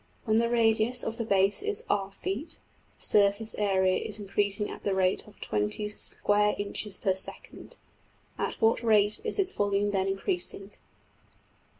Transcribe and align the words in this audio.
When 0.25 0.39
the 0.39 0.49
radius 0.49 1.03
of 1.03 1.17
the 1.17 1.23
base 1.23 1.61
is 1.61 1.83
$r$~feet, 1.87 2.57
the 2.97 3.03
surface 3.05 3.53
area 3.59 3.97
is 3.97 4.19
increasing 4.19 4.67
at 4.71 4.83
the 4.83 4.95
rate 4.95 5.27
of 5.27 5.39
$20$~square 5.41 6.55
inches 6.57 6.97
per~second; 6.97 7.75
at 8.35 8.55
what 8.59 8.81
rate 8.81 9.19
is 9.23 9.37
its 9.37 9.51
volume 9.51 9.91
then 9.91 10.07
increasing? 10.07 10.71